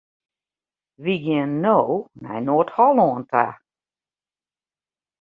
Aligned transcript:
Wy 1.01 1.13
gean 1.23 1.51
no 1.63 1.79
nei 2.21 2.39
Noard-Hollân 2.45 3.21
ta. 3.31 3.45